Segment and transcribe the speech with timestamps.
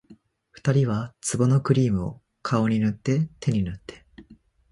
[0.49, 4.03] 二人は壺のクリームを、顔に塗って手に塗って